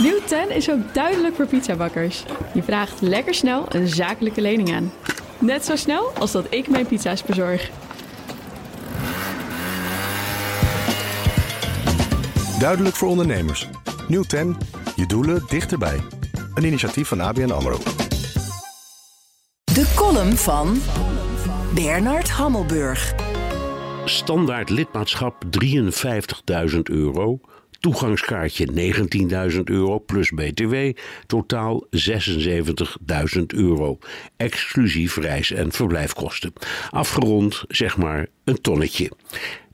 Nieuw 0.00 0.20
10 0.26 0.50
is 0.50 0.70
ook 0.70 0.94
duidelijk 0.94 1.34
voor 1.34 1.46
pizzabakkers. 1.46 2.24
Je 2.54 2.62
vraagt 2.62 3.00
lekker 3.00 3.34
snel 3.34 3.64
een 3.68 3.88
zakelijke 3.88 4.40
lening 4.40 4.74
aan. 4.74 4.92
Net 5.38 5.64
zo 5.64 5.76
snel 5.76 6.10
als 6.18 6.32
dat 6.32 6.46
ik 6.50 6.68
mijn 6.68 6.86
pizza's 6.86 7.22
bezorg. 7.22 7.70
Duidelijk 12.58 12.96
voor 12.96 13.08
ondernemers. 13.08 13.68
Nieuw 14.08 14.22
10. 14.22 14.56
Je 14.96 15.06
doelen 15.06 15.42
dichterbij. 15.48 16.00
Een 16.54 16.64
initiatief 16.64 17.08
van 17.08 17.20
ABN 17.20 17.50
AMRO. 17.50 17.78
De 19.64 19.92
column 19.94 20.36
van 20.36 20.76
Bernard 21.74 22.30
Hammelburg. 22.30 23.14
Standaard 24.04 24.70
lidmaatschap 24.70 25.44
53.000 26.70 26.78
euro. 26.82 27.40
Toegangskaartje 27.84 28.66
19.000 29.52 29.60
euro 29.64 29.98
plus 29.98 30.30
BTW. 30.30 30.74
Totaal 31.26 31.86
76.000 31.90 33.42
euro. 33.46 33.98
Exclusief 34.36 35.16
reis- 35.16 35.50
en 35.50 35.72
verblijfkosten. 35.72 36.52
Afgerond 36.90 37.64
zeg 37.68 37.96
maar 37.96 38.26
een 38.44 38.60
tonnetje. 38.60 39.10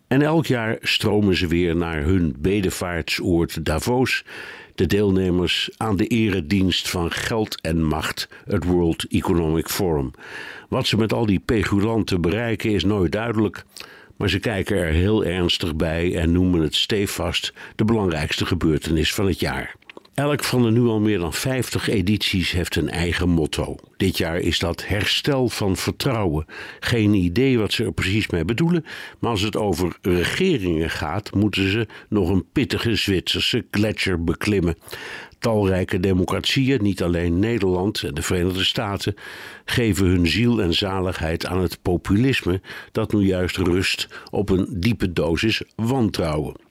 En 0.09 0.23
elk 0.23 0.47
jaar 0.47 0.77
stromen 0.80 1.37
ze 1.37 1.47
weer 1.47 1.77
naar 1.77 2.02
hun 2.02 2.35
bedevaartsoord 2.38 3.65
Davos. 3.65 4.24
De 4.74 4.87
deelnemers 4.87 5.71
aan 5.77 5.97
de 5.97 6.07
eredienst 6.07 6.91
van 6.91 7.11
geld 7.11 7.61
en 7.61 7.85
macht, 7.85 8.29
het 8.45 8.65
World 8.65 9.07
Economic 9.09 9.69
Forum. 9.69 10.11
Wat 10.69 10.87
ze 10.87 10.97
met 10.97 11.13
al 11.13 11.27
die 11.27 11.41
pegulanten 11.41 12.21
bereiken 12.21 12.71
is 12.71 12.85
nooit 12.85 13.13
duidelijk. 13.13 13.65
Maar 14.20 14.29
ze 14.29 14.38
kijken 14.38 14.77
er 14.77 14.92
heel 14.92 15.24
ernstig 15.24 15.77
bij 15.77 16.16
en 16.16 16.33
noemen 16.33 16.60
het 16.60 16.74
stevast 16.74 17.52
de 17.74 17.84
belangrijkste 17.84 18.46
gebeurtenis 18.46 19.15
van 19.15 19.27
het 19.27 19.41
jaar. 19.41 19.74
Elk 20.20 20.45
van 20.45 20.62
de 20.62 20.70
nu 20.70 20.80
al 20.80 21.01
meer 21.01 21.19
dan 21.19 21.33
50 21.33 21.88
edities 21.88 22.51
heeft 22.51 22.77
een 22.77 22.91
eigen 22.91 23.29
motto. 23.29 23.77
Dit 23.96 24.18
jaar 24.18 24.38
is 24.38 24.59
dat 24.59 24.87
herstel 24.87 25.49
van 25.49 25.77
vertrouwen. 25.77 26.46
Geen 26.80 27.15
idee 27.15 27.59
wat 27.59 27.73
ze 27.73 27.85
er 27.85 27.93
precies 27.93 28.29
mee 28.29 28.45
bedoelen, 28.45 28.85
maar 29.18 29.30
als 29.30 29.40
het 29.40 29.57
over 29.57 29.96
regeringen 30.02 30.90
gaat, 30.90 31.35
moeten 31.35 31.71
ze 31.71 31.87
nog 32.09 32.29
een 32.29 32.45
pittige 32.52 32.95
Zwitserse 32.95 33.65
gletsjer 33.71 34.24
beklimmen. 34.24 34.77
Talrijke 35.38 36.01
democratieën, 36.01 36.82
niet 36.82 37.02
alleen 37.02 37.38
Nederland 37.38 38.02
en 38.02 38.15
de 38.15 38.23
Verenigde 38.23 38.65
Staten, 38.65 39.15
geven 39.65 40.07
hun 40.07 40.27
ziel 40.27 40.62
en 40.62 40.74
zaligheid 40.74 41.46
aan 41.46 41.60
het 41.60 41.82
populisme 41.82 42.60
dat 42.93 43.12
nu 43.12 43.21
juist 43.21 43.57
rust 43.57 44.09
op 44.30 44.49
een 44.49 44.66
diepe 44.71 45.12
dosis 45.12 45.62
wantrouwen. 45.74 46.68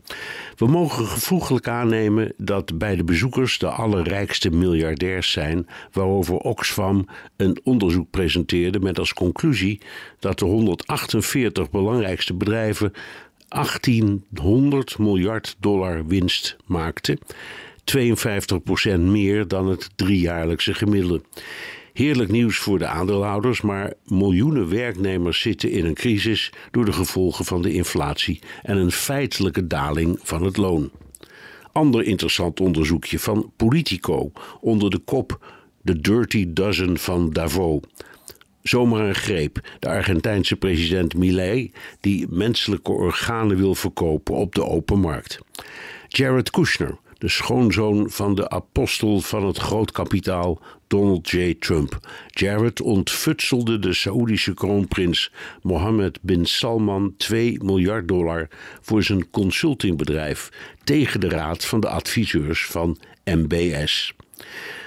We 0.55 0.67
mogen 0.67 1.05
gevoeglijk 1.05 1.67
aannemen 1.67 2.33
dat 2.37 2.77
bij 2.77 2.95
de 2.95 3.03
bezoekers 3.03 3.57
de 3.57 3.67
allerrijkste 3.67 4.49
miljardairs 4.49 5.31
zijn, 5.31 5.67
waarover 5.91 6.35
Oxfam 6.35 7.07
een 7.37 7.59
onderzoek 7.63 8.09
presenteerde 8.09 8.79
met 8.79 8.99
als 8.99 9.13
conclusie 9.13 9.81
dat 10.19 10.39
de 10.39 10.45
148 10.45 11.69
belangrijkste 11.69 12.33
bedrijven 12.33 12.93
1800 13.47 14.97
miljard 14.97 15.55
dollar 15.59 16.07
winst 16.07 16.57
maakten. 16.65 17.19
52% 17.97 18.99
meer 18.99 19.47
dan 19.47 19.67
het 19.67 19.89
driejaarlijkse 19.95 20.73
gemiddelde. 20.73 21.21
Heerlijk 21.93 22.31
nieuws 22.31 22.57
voor 22.57 22.79
de 22.79 22.87
aandeelhouders, 22.87 23.61
maar 23.61 23.93
miljoenen 24.05 24.69
werknemers 24.69 25.41
zitten 25.41 25.71
in 25.71 25.85
een 25.85 25.93
crisis 25.93 26.51
door 26.71 26.85
de 26.85 26.93
gevolgen 26.93 27.45
van 27.45 27.61
de 27.61 27.73
inflatie 27.73 28.39
en 28.61 28.77
een 28.77 28.91
feitelijke 28.91 29.67
daling 29.67 30.19
van 30.23 30.43
het 30.43 30.57
loon. 30.57 30.91
Ander 31.71 32.03
interessant 32.03 32.59
onderzoekje 32.59 33.19
van 33.19 33.51
Politico 33.55 34.31
onder 34.61 34.89
de 34.89 34.97
kop 34.97 35.57
The 35.83 36.01
Dirty 36.01 36.45
Dozen 36.53 36.97
van 36.97 37.29
Davos. 37.29 37.81
Zomaar 38.61 39.07
een 39.07 39.15
greep. 39.15 39.59
De 39.79 39.87
Argentijnse 39.87 40.55
president 40.55 41.15
Milei, 41.15 41.71
die 41.99 42.27
menselijke 42.29 42.91
organen 42.91 43.57
wil 43.57 43.75
verkopen 43.75 44.35
op 44.35 44.55
de 44.55 44.65
open 44.65 44.99
markt. 44.99 45.39
Jared 46.07 46.49
Kushner, 46.49 46.97
de 47.19 47.29
schoonzoon 47.29 48.09
van 48.09 48.35
de 48.35 48.49
apostel 48.49 49.19
van 49.19 49.45
het 49.45 49.57
grootkapitaal 49.57 50.61
Donald 50.87 51.29
J. 51.29 51.55
Trump. 51.59 51.99
Jared 52.27 52.81
ontfutselde 52.81 53.79
de 53.79 53.93
Saoedische 53.93 54.53
kroonprins 54.53 55.31
Mohammed 55.61 56.19
bin 56.21 56.45
Salman 56.45 57.13
2 57.17 57.63
miljard 57.63 58.07
dollar 58.07 58.47
voor 58.81 59.03
zijn 59.03 59.29
consultingbedrijf 59.29 60.49
tegen 60.83 61.19
de 61.19 61.29
raad 61.29 61.65
van 61.65 61.79
de 61.79 61.89
adviseurs 61.89 62.65
van 62.65 62.97
MBS. 63.23 64.13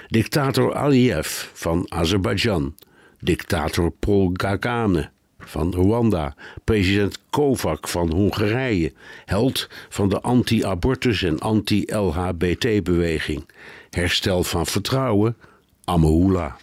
Dictator 0.07 0.75
Aliyev 0.75 1.27
van 1.53 1.85
Azerbeidzjan. 1.91 2.75
Dictator 3.19 3.91
Paul 3.91 4.31
Kagame 4.31 5.09
van 5.45 5.73
Rwanda, 5.73 6.35
president 6.63 7.19
Kovac 7.29 7.87
van 7.87 8.11
Hongarije, 8.11 8.93
held 9.25 9.69
van 9.89 10.09
de 10.09 10.21
anti-abortus 10.21 11.23
en 11.23 11.39
anti-LHBT-beweging, 11.39 13.49
herstel 13.89 14.43
van 14.43 14.65
vertrouwen, 14.65 15.35
Amahula. 15.83 16.55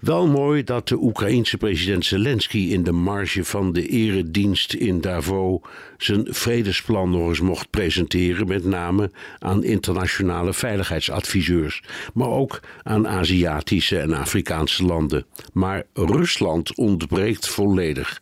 Wel 0.00 0.26
mooi 0.26 0.64
dat 0.64 0.88
de 0.88 0.96
Oekraïense 0.96 1.56
president 1.56 2.04
Zelensky 2.04 2.58
in 2.58 2.82
de 2.82 2.92
marge 2.92 3.44
van 3.44 3.72
de 3.72 3.86
eredienst 3.86 4.72
in 4.72 5.00
Davos 5.00 5.60
zijn 5.98 6.26
vredesplan 6.28 7.10
nog 7.10 7.28
eens 7.28 7.40
mocht 7.40 7.70
presenteren, 7.70 8.48
met 8.48 8.64
name 8.64 9.10
aan 9.38 9.64
internationale 9.64 10.54
veiligheidsadviseurs, 10.54 11.82
maar 12.14 12.28
ook 12.28 12.60
aan 12.82 13.08
Aziatische 13.08 13.98
en 13.98 14.12
Afrikaanse 14.12 14.84
landen. 14.84 15.26
Maar 15.52 15.84
Rusland 15.94 16.74
ontbreekt 16.74 17.48
volledig. 17.48 18.20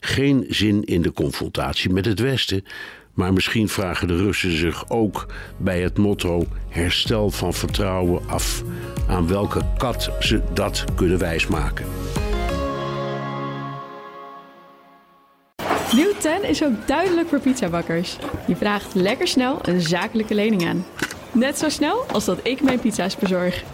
Geen 0.00 0.44
zin 0.48 0.84
in 0.84 1.02
de 1.02 1.12
confrontatie 1.12 1.90
met 1.90 2.04
het 2.04 2.20
Westen, 2.20 2.64
maar 3.14 3.32
misschien 3.32 3.68
vragen 3.68 4.08
de 4.08 4.16
Russen 4.16 4.56
zich 4.56 4.88
ook 4.88 5.26
bij 5.56 5.80
het 5.80 5.98
motto 5.98 6.46
herstel 6.68 7.30
van 7.30 7.54
vertrouwen 7.54 8.28
af 8.28 8.62
aan 9.08 9.28
welke 9.28 9.60
kat 9.76 10.10
ze 10.20 10.42
dat 10.52 10.84
kunnen 10.94 11.18
wijsmaken. 11.18 11.86
Nieuw 15.94 16.12
10 16.18 16.44
is 16.44 16.64
ook 16.64 16.86
duidelijk 16.86 17.28
voor 17.28 17.40
pizzabakkers. 17.40 18.16
Je 18.46 18.56
vraagt 18.56 18.94
lekker 18.94 19.28
snel 19.28 19.58
een 19.62 19.80
zakelijke 19.80 20.34
lening 20.34 20.66
aan. 20.68 20.84
Net 21.32 21.58
zo 21.58 21.68
snel 21.68 22.04
als 22.12 22.24
dat 22.24 22.38
ik 22.42 22.62
mijn 22.62 22.80
pizza's 22.80 23.16
bezorg. 23.16 23.64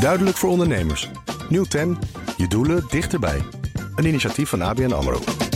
Duidelijk 0.00 0.36
voor 0.36 0.50
ondernemers. 0.50 1.10
Nieuw 1.48 1.64
10. 1.64 1.98
Je 2.36 2.48
doelen 2.48 2.84
dichterbij. 2.90 3.57
Een 3.98 4.06
initiatief 4.06 4.48
van 4.48 4.62
ABN 4.62 4.92
AMRO. 4.92 5.47